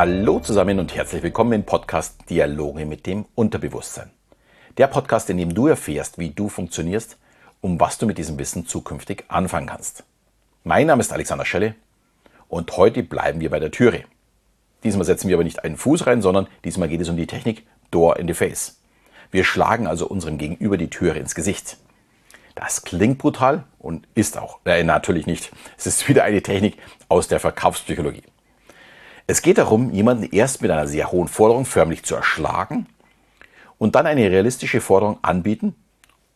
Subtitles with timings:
[0.00, 4.12] Hallo zusammen und herzlich willkommen im Podcast Dialoge mit dem Unterbewusstsein.
[4.76, 7.18] Der Podcast, in dem du erfährst, wie du funktionierst
[7.60, 10.04] und was du mit diesem Wissen zukünftig anfangen kannst.
[10.62, 11.74] Mein Name ist Alexander Schelle
[12.46, 14.04] und heute bleiben wir bei der Türe.
[14.84, 17.66] Diesmal setzen wir aber nicht einen Fuß rein, sondern diesmal geht es um die Technik
[17.90, 18.80] Door in the Face.
[19.32, 21.76] Wir schlagen also unserem Gegenüber die Türe ins Gesicht.
[22.54, 24.60] Das klingt brutal und ist auch.
[24.64, 25.50] Äh, natürlich nicht.
[25.76, 26.78] Es ist wieder eine Technik
[27.08, 28.22] aus der Verkaufspsychologie.
[29.30, 32.86] Es geht darum, jemanden erst mit einer sehr hohen Forderung förmlich zu erschlagen
[33.76, 35.74] und dann eine realistische Forderung anbieten,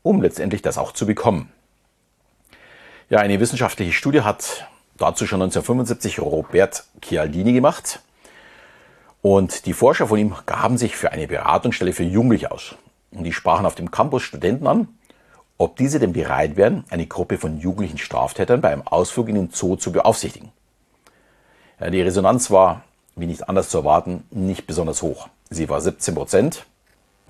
[0.02, 1.51] um letztendlich das auch zu bekommen.
[3.09, 4.68] Ja, eine wissenschaftliche Studie hat
[4.98, 8.01] dazu schon 1975 Robert Chialdini gemacht.
[9.23, 12.74] Und die Forscher von ihm gaben sich für eine Beratungsstelle für Jugendliche aus.
[13.10, 14.88] Und die sprachen auf dem Campus Studenten an,
[15.56, 19.51] ob diese denn bereit wären, eine Gruppe von jugendlichen Straftätern bei einem Ausflug in den
[19.51, 20.52] Zoo zu beaufsichtigen.
[21.83, 22.85] Ja, die Resonanz war,
[23.16, 25.29] wie nicht anders zu erwarten, nicht besonders hoch.
[25.51, 26.65] Sie war 17 Prozent,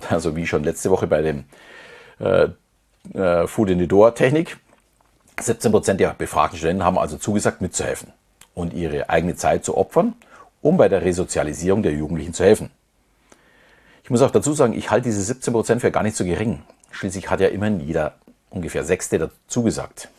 [0.09, 1.45] also wie schon letzte Woche bei dem
[2.19, 2.49] äh,
[3.17, 4.57] äh, Food in the Door Technik.
[5.41, 8.13] 17 Prozent der befragten Studenten haben also zugesagt, mitzuhelfen
[8.53, 10.13] und ihre eigene Zeit zu opfern,
[10.61, 12.69] um bei der Resozialisierung der Jugendlichen zu helfen.
[14.03, 16.61] Ich muss auch dazu sagen, ich halte diese 17 Prozent für gar nicht so gering.
[16.91, 18.13] Schließlich hat ja immerhin jeder
[18.51, 20.09] ungefähr Sechste dazu gesagt.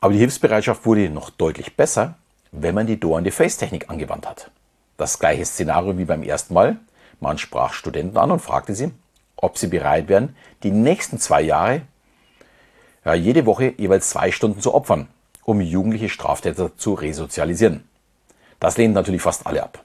[0.00, 2.16] Aber die Hilfsbereitschaft wurde noch deutlich besser,
[2.56, 4.50] wenn man die Door-in-the-Face-Technik angewandt hat.
[4.96, 6.76] Das gleiche Szenario wie beim ersten Mal.
[7.20, 8.92] Man sprach Studenten an und fragte sie,
[9.36, 11.82] ob sie bereit wären, die nächsten zwei Jahre
[13.04, 15.08] ja, jede Woche jeweils zwei Stunden zu opfern,
[15.44, 17.86] um jugendliche Straftäter zu resozialisieren.
[18.60, 19.82] Das lehnt natürlich fast alle ab.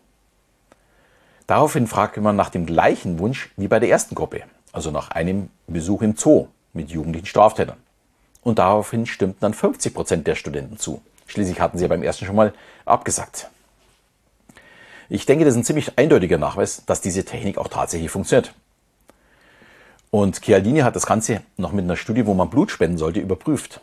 [1.47, 5.49] Daraufhin fragte man nach dem gleichen Wunsch wie bei der ersten Gruppe, also nach einem
[5.67, 7.77] Besuch im Zoo mit jugendlichen Straftätern.
[8.41, 11.01] Und daraufhin stimmten dann 50 Prozent der Studenten zu.
[11.29, 12.53] Schließlich hatten sie ja beim ersten schon mal
[12.85, 13.49] abgesagt.
[15.09, 18.53] Ich denke, das ist ein ziemlich eindeutiger Nachweis, dass diese Technik auch tatsächlich funktioniert.
[20.09, 23.79] Und Chialdini hat das Ganze noch mit einer Studie, wo man Blut spenden sollte, überprüft.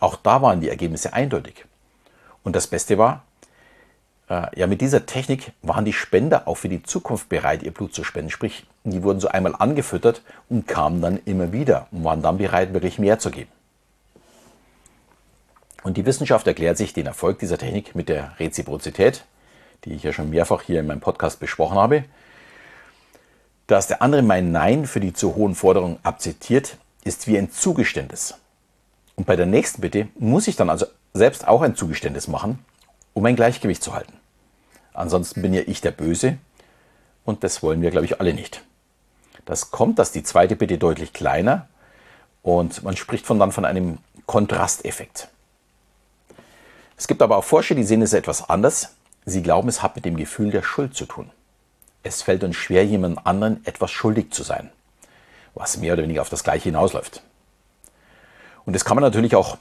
[0.00, 1.66] Auch da waren die Ergebnisse eindeutig.
[2.42, 3.24] Und das Beste war,
[4.30, 7.94] äh, ja, mit dieser Technik waren die Spender auch für die Zukunft bereit, ihr Blut
[7.94, 8.30] zu spenden.
[8.30, 12.72] Sprich, die wurden so einmal angefüttert und kamen dann immer wieder und waren dann bereit,
[12.72, 13.50] wirklich mehr zu geben.
[15.82, 19.24] Und die Wissenschaft erklärt sich den Erfolg dieser Technik mit der Reziprozität,
[19.84, 22.04] die ich ja schon mehrfach hier in meinem Podcast besprochen habe
[23.66, 28.34] dass der andere mein Nein für die zu hohen Forderungen akzeptiert, ist wie ein Zugeständnis.
[29.16, 32.64] Und bei der nächsten Bitte muss ich dann also selbst auch ein Zugeständnis machen,
[33.14, 34.12] um ein Gleichgewicht zu halten.
[34.92, 36.38] Ansonsten bin ja ich der Böse
[37.24, 38.62] und das wollen wir, glaube ich, alle nicht.
[39.44, 41.68] Das kommt, dass die zweite Bitte deutlich kleiner
[42.42, 45.28] und man spricht von dann von einem Kontrasteffekt.
[46.96, 48.94] Es gibt aber auch Forscher, die sehen es etwas anders.
[49.24, 51.30] Sie glauben, es hat mit dem Gefühl der Schuld zu tun
[52.06, 54.70] es fällt uns schwer, jemand anderen etwas schuldig zu sein,
[55.54, 57.22] was mehr oder weniger auf das Gleiche hinausläuft.
[58.64, 59.58] Und das kann man natürlich auch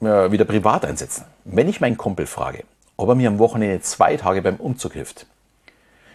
[0.00, 1.24] äh, wieder privat einsetzen.
[1.44, 2.64] Wenn ich meinen Kumpel frage,
[2.96, 5.26] ob er mir am Wochenende zwei Tage beim Umzug hilft,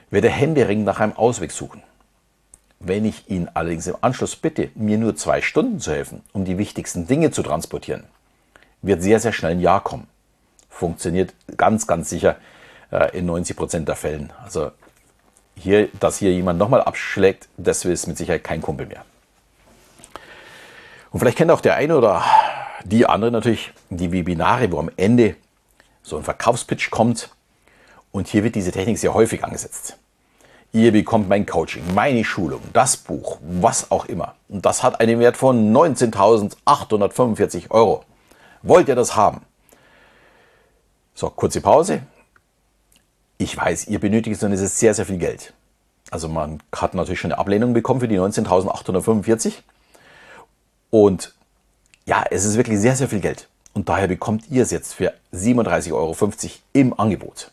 [0.10, 1.82] wird er händeringend nach einem Ausweg suchen.
[2.80, 6.58] Wenn ich ihn allerdings im Anschluss bitte, mir nur zwei Stunden zu helfen, um die
[6.58, 8.04] wichtigsten Dinge zu transportieren,
[8.82, 10.08] wird sehr, sehr schnell ein Ja kommen.
[10.74, 12.36] Funktioniert ganz, ganz sicher
[12.92, 14.34] äh, in 90 Prozent der Fällen.
[14.44, 14.72] Also
[15.56, 19.06] hier, dass hier jemand nochmal abschlägt, das ist mit Sicherheit kein Kumpel mehr.
[21.12, 22.24] Und vielleicht kennt auch der eine oder
[22.86, 25.36] die andere natürlich die Webinare, wo am Ende
[26.02, 27.30] so ein Verkaufspitch kommt.
[28.12, 29.98] Und hier wird diese Technik sehr häufig angesetzt.
[30.72, 34.34] Ihr bekommt mein Coaching, meine Schulung, das Buch, was auch immer.
[34.50, 38.04] Und das hat einen Wert von 19.845 Euro.
[38.64, 39.42] Wollt ihr das haben?
[41.16, 42.02] So, kurze Pause.
[43.38, 45.54] Ich weiß, ihr benötigt es und es ist sehr, sehr viel Geld.
[46.12, 49.54] Also man hat natürlich schon eine Ablehnung bekommen für die 19.845.
[50.90, 51.34] Und
[52.06, 53.48] ja, es ist wirklich sehr, sehr viel Geld.
[53.74, 56.16] Und daher bekommt ihr es jetzt für 37,50 Euro
[56.74, 57.52] im Angebot.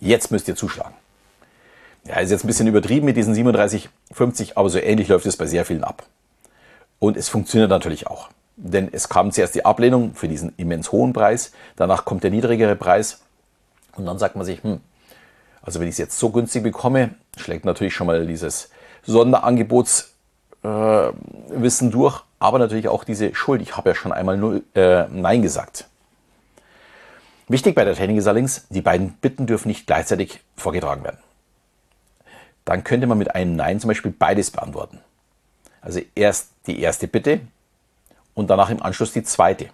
[0.00, 0.94] Jetzt müsst ihr zuschlagen.
[2.04, 5.46] Ja, ist jetzt ein bisschen übertrieben mit diesen 37,50, aber so ähnlich läuft es bei
[5.46, 6.04] sehr vielen ab.
[6.98, 8.30] Und es funktioniert natürlich auch.
[8.62, 12.76] Denn es kam zuerst die Ablehnung für diesen immens hohen Preis, danach kommt der niedrigere
[12.76, 13.22] Preis
[13.96, 14.80] und dann sagt man sich, hm,
[15.62, 18.70] also wenn ich es jetzt so günstig bekomme, schlägt natürlich schon mal dieses
[19.04, 23.62] Sonderangebotswissen äh, durch, aber natürlich auch diese Schuld.
[23.62, 25.86] Ich habe ja schon einmal null, äh, Nein gesagt.
[27.48, 31.18] Wichtig bei der Training ist allerdings, die beiden Bitten dürfen nicht gleichzeitig vorgetragen werden.
[32.66, 35.00] Dann könnte man mit einem Nein zum Beispiel beides beantworten.
[35.80, 37.40] Also erst die erste Bitte
[38.40, 39.68] und danach im Anschluss die zweite.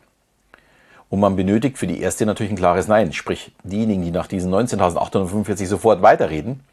[1.08, 3.12] Und man benötigt für die erste natürlich ein klares Nein.
[3.12, 6.64] Sprich, diejenigen, die nach diesen 19.845 sofort weiterreden,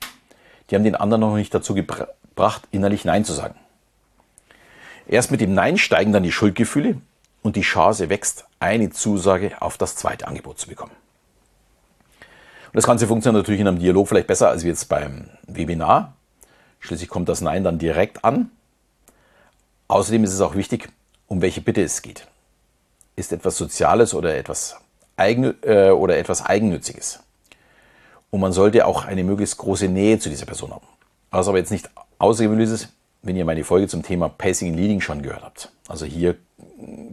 [0.70, 3.56] die haben den anderen noch nicht dazu gebracht, innerlich Nein zu sagen.
[5.08, 7.00] Erst mit dem Nein steigen dann die Schuldgefühle
[7.44, 10.94] und die Chance wächst, eine Zusage auf das zweite Angebot zu bekommen.
[12.22, 16.14] Und das Ganze funktioniert natürlich in einem Dialog vielleicht besser als jetzt beim Webinar.
[16.80, 18.50] Schließlich kommt das Nein dann direkt an.
[19.90, 20.90] Außerdem ist es auch wichtig,
[21.34, 22.28] um welche Bitte es geht.
[23.16, 24.78] Ist etwas Soziales oder etwas,
[25.18, 27.22] Eigen, äh, oder etwas Eigennütziges.
[28.30, 30.86] Und man sollte auch eine möglichst große Nähe zu dieser Person haben.
[31.32, 31.90] Was aber jetzt nicht
[32.20, 32.90] außergewöhnlich ist,
[33.24, 35.72] wenn ihr meine Folge zum Thema Pacing and Leading schon gehört habt.
[35.88, 36.36] Also hier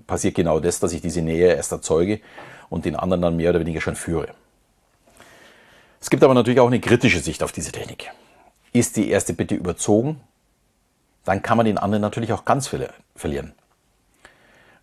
[0.07, 2.21] passiert genau das, dass ich diese Nähe erst erzeuge
[2.69, 4.29] und den anderen dann mehr oder weniger schon führe.
[5.99, 8.11] Es gibt aber natürlich auch eine kritische Sicht auf diese Technik.
[8.75, 10.21] Ist die erste Bitte überzogen,
[11.25, 13.55] dann kann man den anderen natürlich auch ganz verlieren.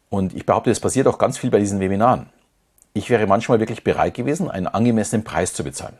[0.09, 2.29] Und ich behaupte, es passiert auch ganz viel bei diesen Webinaren.
[2.93, 5.97] Ich wäre manchmal wirklich bereit gewesen, einen angemessenen Preis zu bezahlen.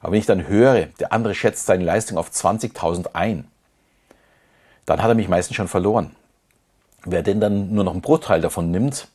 [0.00, 3.46] Aber wenn ich dann höre, der andere schätzt seine Leistung auf 20.000 ein,
[4.86, 6.14] dann hat er mich meistens schon verloren.
[7.04, 9.08] Wer denn dann nur noch einen Bruchteil davon nimmt,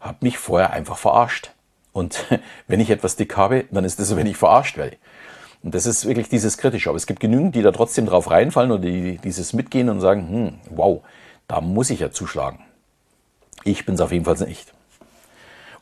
[0.00, 1.52] hat mich vorher einfach verarscht.
[1.92, 2.24] Und
[2.66, 4.96] wenn ich etwas dick habe, dann ist es so, wenn ich verarscht werde.
[5.62, 6.90] Und das ist wirklich dieses Kritische.
[6.90, 10.28] Aber es gibt genügend, die da trotzdem drauf reinfallen oder die dieses mitgehen und sagen,
[10.28, 11.02] hm, wow,
[11.48, 12.58] da muss ich ja zuschlagen.
[13.64, 14.72] Ich bin es auf jeden Fall nicht.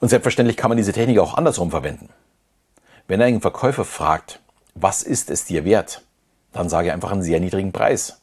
[0.00, 2.08] Und selbstverständlich kann man diese Technik auch andersrum verwenden.
[3.08, 4.40] Wenn ein Verkäufer fragt,
[4.74, 6.02] was ist es dir wert,
[6.52, 8.20] dann sage einfach einen sehr niedrigen Preis.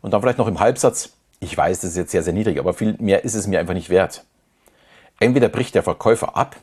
[0.00, 1.10] Und dann vielleicht noch im Halbsatz,
[1.40, 3.74] ich weiß, das ist jetzt sehr, sehr niedrig, aber viel mehr ist es mir einfach
[3.74, 4.24] nicht wert.
[5.18, 6.56] Entweder bricht der Verkäufer ab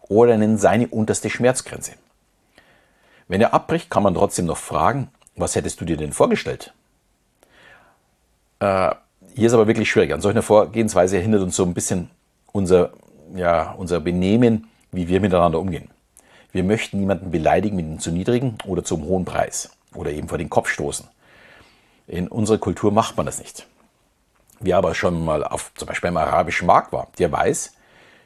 [0.00, 1.92] oder nennt seine unterste Schmerzgrenze.
[3.28, 6.74] Wenn er abbricht, kann man trotzdem noch fragen, was hättest du dir denn vorgestellt?
[8.58, 8.94] Äh,
[9.34, 10.12] hier ist aber wirklich schwierig.
[10.12, 12.10] An solcher Vorgehensweise hindert uns so ein bisschen
[12.52, 12.90] unser,
[13.34, 15.90] ja, unser Benehmen, wie wir miteinander umgehen.
[16.52, 20.38] Wir möchten niemanden beleidigen mit einem zu niedrigen oder zum hohen Preis oder eben vor
[20.38, 21.06] den Kopf stoßen.
[22.08, 23.66] In unserer Kultur macht man das nicht.
[24.58, 27.74] Wer aber schon mal auf zum Beispiel im arabischen Markt war, der weiß,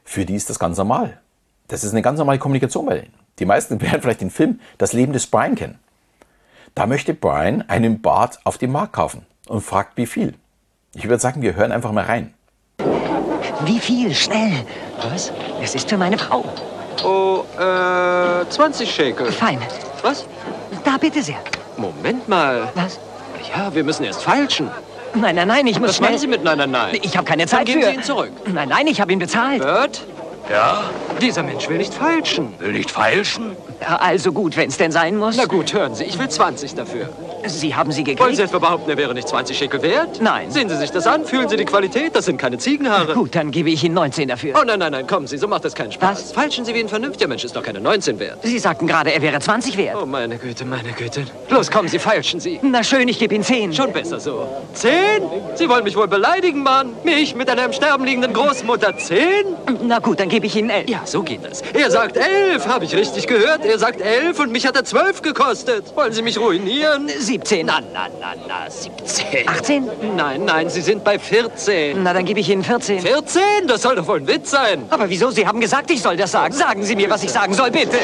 [0.04, 1.20] für die ist das ganz normal.
[1.68, 3.14] Das ist eine ganz normale Kommunikation bei denen.
[3.38, 5.78] Die meisten werden vielleicht den Film Das Leben des Brian kennen.
[6.74, 10.34] Da möchte Brian einen Bart auf dem Markt kaufen und fragt, wie viel.
[10.94, 12.32] Ich würde sagen, wir hören einfach mal rein.
[13.64, 14.14] Wie viel?
[14.14, 14.64] Schnell.
[15.02, 15.32] Was?
[15.62, 16.44] Es ist für meine Frau.
[17.05, 19.31] Oh, äh, 20 Shekel.
[19.32, 19.58] Fein.
[20.02, 20.25] Was?
[20.85, 21.38] Da bitte sehr.
[21.76, 22.69] Moment mal.
[22.75, 22.99] Was?
[23.55, 24.70] Ja, wir müssen erst falschen.
[25.14, 26.11] Nein, nein, nein, ich muss Was schnell...
[26.11, 26.99] meinen Sie mit nein, nein, nein?
[27.02, 27.88] Ich habe keine Zeit Dann geben für...
[27.91, 28.31] Sie ihn zurück.
[28.52, 29.62] Nein, nein, ich habe ihn bezahlt.
[29.62, 30.02] Bert?
[30.50, 30.85] Ja?
[31.20, 32.55] Dieser Mensch will nicht falschen.
[32.58, 33.56] Will nicht feilschen?
[33.81, 35.37] Also gut, wenn es denn sein muss.
[35.37, 37.08] Na gut, hören Sie, ich will 20 dafür.
[37.46, 38.37] Sie haben sie Wollen gekriegt?
[38.37, 40.20] Sie etwa behaupten, er wäre nicht 20 Shekel wert?
[40.20, 40.50] Nein.
[40.50, 43.14] Sehen Sie sich das an, fühlen Sie die Qualität, das sind keine Ziegenhaare.
[43.14, 44.55] Gut, dann gebe ich Ihnen 19 dafür.
[44.61, 46.23] Oh nein, nein, nein, kommen Sie, so macht das keinen Spaß.
[46.25, 46.32] Was?
[46.32, 48.38] Falschen Sie wie ein vernünftiger Mensch, ist doch keine 19 wert.
[48.43, 49.96] Sie sagten gerade, er wäre 20 wert.
[50.00, 51.25] Oh meine Güte, meine Güte.
[51.50, 52.58] Los, kommen Sie, falschen Sie.
[52.62, 53.73] Na schön, ich gebe Ihnen 10.
[53.73, 54.46] Schon besser so.
[54.73, 55.23] Zehn?
[55.55, 56.93] Sie wollen mich wohl beleidigen, Mann?
[57.05, 58.96] Mich mit einer im Sterben liegenden Großmutter?
[58.99, 59.44] Zehn?
[59.82, 60.88] Na gut, dann gebe ich Ihnen 11.
[60.88, 61.62] Ja, so geht das.
[61.73, 63.64] Er sagt elf, habe ich richtig gehört?
[63.64, 65.94] Er sagt elf und mich hat er zwölf gekostet.
[65.96, 67.08] Wollen Sie mich ruinieren?
[67.34, 67.66] 17.
[67.66, 69.48] Na, na, na, na, 17.
[69.48, 69.90] 18?
[70.16, 72.00] Nein, nein, Sie sind bei 14.
[72.00, 73.00] Na, dann gebe ich Ihnen 14.
[73.00, 73.43] 14?
[73.67, 74.84] Das soll doch wohl ein Witz sein.
[74.91, 75.31] Aber wieso?
[75.31, 76.55] Sie haben gesagt, ich soll das sagen.
[76.55, 77.98] Sagen Sie mir, was ich sagen soll, bitte.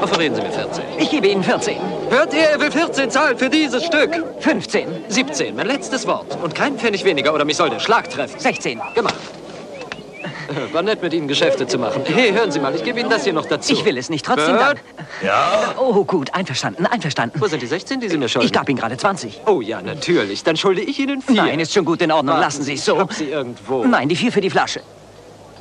[0.00, 0.84] Offerieren Sie mir 14.
[0.98, 1.76] Ich gebe Ihnen 14.
[2.08, 4.24] Hört ihr, er will 14 zahlen für dieses Stück.
[4.40, 4.88] 15.
[5.08, 6.38] 17, mein letztes Wort.
[6.42, 8.38] Und kein Pfennig weniger oder mich soll der Schlag treffen.
[8.38, 8.80] 16.
[8.94, 9.16] Gemacht.
[10.72, 12.02] War nett, mit Ihnen Geschäfte zu machen.
[12.06, 13.72] Hey, hören Sie mal, ich gebe Ihnen das hier noch dazu.
[13.72, 14.24] Ich will es nicht.
[14.24, 14.78] Trotzdem Bert?
[14.78, 14.80] Dank.
[15.22, 15.74] Ja?
[15.78, 16.32] Oh, gut.
[16.34, 17.40] Einverstanden, einverstanden.
[17.40, 18.46] Wo sind die 16, die Sie mir schulden?
[18.46, 19.42] Ich gab Ihnen gerade 20.
[19.46, 20.42] Oh ja, natürlich.
[20.44, 21.42] Dann schulde ich Ihnen vier.
[21.42, 22.34] Nein, ist schon gut in Ordnung.
[22.34, 22.94] Warten Lassen Sie es so.
[22.94, 23.84] Ich hab sie irgendwo.
[23.84, 24.80] Nein, die vier für die Flasche.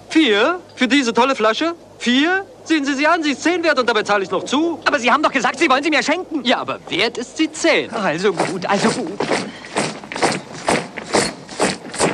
[0.10, 0.60] Vier?
[0.76, 1.74] Für diese tolle Flasche?
[2.00, 2.46] Vier?
[2.64, 4.80] Sehen Sie sie an, sie ist zehn wert und dabei zahle ich noch zu.
[4.86, 6.44] Aber Sie haben doch gesagt, Sie wollen sie mir schenken.
[6.44, 7.90] Ja, aber wert ist sie zehn.
[7.92, 9.20] Also gut, also gut.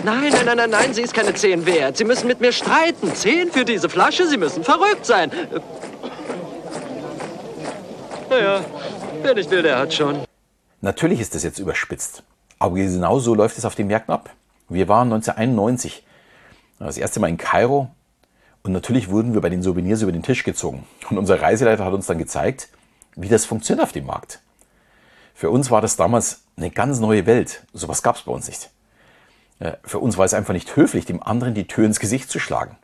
[0.04, 1.96] Nein, nein, nein, nein, nein, sie ist keine zehn wert.
[1.96, 3.16] Sie müssen mit mir streiten.
[3.16, 4.28] Zehn für diese Flasche?
[4.28, 5.32] Sie müssen verrückt sein.
[8.30, 8.66] Naja,
[9.22, 10.24] wer nicht will, der hat schon.
[10.82, 12.24] Natürlich ist das jetzt überspitzt,
[12.60, 14.30] aber genau so läuft es auf den Märkten ab.
[14.68, 16.04] Wir waren 1991
[16.80, 17.90] das erste Mal in Kairo
[18.64, 20.86] und natürlich wurden wir bei den Souvenirs über den Tisch gezogen.
[21.10, 22.68] Und unser Reiseleiter hat uns dann gezeigt,
[23.16, 24.42] wie das funktioniert auf dem Markt.
[25.34, 27.64] Für uns war das damals eine ganz neue Welt.
[27.72, 28.70] Sowas gab es bei uns nicht.
[29.64, 32.40] Äh, Für uns war es einfach nicht höflich, dem anderen die Tür ins Gesicht zu
[32.40, 32.78] schlagen.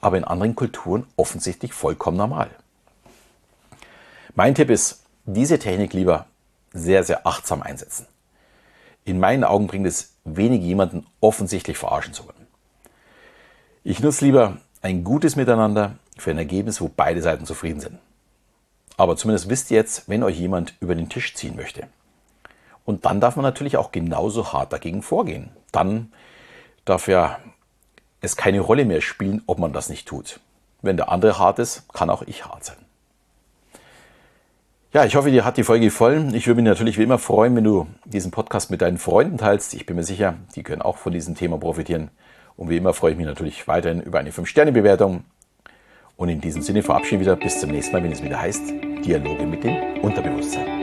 [0.00, 2.50] Aber in anderen Kulturen offensichtlich vollkommen normal.
[4.34, 6.26] Mein Tipp ist, diese Technik lieber
[6.72, 8.06] sehr, sehr achtsam einsetzen.
[9.04, 12.46] In meinen Augen bringt es wenig, jemanden offensichtlich verarschen zu wollen.
[13.82, 17.98] Ich nutze lieber ein gutes Miteinander für ein Ergebnis, wo beide Seiten zufrieden sind.
[18.96, 21.88] Aber zumindest wisst ihr jetzt, wenn euch jemand über den Tisch ziehen möchte.
[22.90, 25.50] Und dann darf man natürlich auch genauso hart dagegen vorgehen.
[25.70, 26.12] Dann
[26.84, 27.38] darf ja
[28.20, 30.40] es keine Rolle mehr spielen, ob man das nicht tut.
[30.82, 32.76] Wenn der andere hart ist, kann auch ich hart sein.
[34.92, 36.34] Ja, ich hoffe, dir hat die Folge gefallen.
[36.34, 39.72] Ich würde mich natürlich wie immer freuen, wenn du diesen Podcast mit deinen Freunden teilst.
[39.74, 42.10] Ich bin mir sicher, die können auch von diesem Thema profitieren.
[42.56, 45.22] Und wie immer freue ich mich natürlich weiterhin über eine 5-Sterne-Bewertung.
[46.16, 48.62] Und in diesem Sinne verabschiede ich wieder bis zum nächsten Mal, wenn es wieder heißt
[49.04, 50.79] Dialoge mit dem Unterbewusstsein.